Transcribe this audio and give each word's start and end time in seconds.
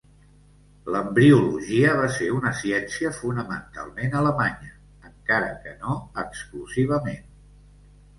L'embriologia 0.93 1.91
va 1.99 2.07
ser 2.15 2.29
una 2.37 2.53
ciència 2.61 3.11
fonamentalment 3.17 4.15
alemanya, 4.21 4.71
encara 5.11 5.51
que 5.67 5.75
no 5.85 5.99
exclusivament. 6.23 7.29